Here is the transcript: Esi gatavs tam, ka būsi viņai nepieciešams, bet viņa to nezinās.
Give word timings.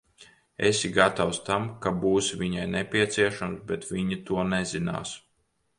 Esi 0.69 0.89
gatavs 0.95 1.39
tam, 1.49 1.67
ka 1.83 1.93
būsi 2.05 2.41
viņai 2.41 2.67
nepieciešams, 2.73 3.63
bet 3.73 3.89
viņa 3.95 4.23
to 4.31 4.49
nezinās. 4.57 5.19